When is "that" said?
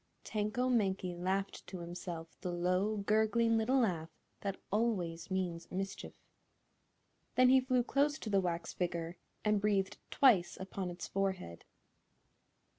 4.39-4.57